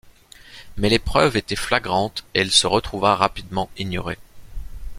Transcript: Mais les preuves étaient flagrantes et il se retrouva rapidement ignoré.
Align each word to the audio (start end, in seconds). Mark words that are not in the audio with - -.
Mais 0.77 0.89
les 0.89 0.97
preuves 0.97 1.37
étaient 1.37 1.55
flagrantes 1.55 2.23
et 2.33 2.41
il 2.41 2.49
se 2.49 2.65
retrouva 2.65 3.15
rapidement 3.15 3.69
ignoré. 3.77 4.17